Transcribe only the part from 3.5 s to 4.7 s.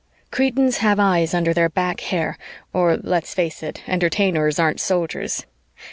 it, Entertainers